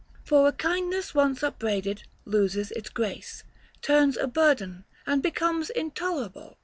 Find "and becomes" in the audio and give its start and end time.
5.05-5.69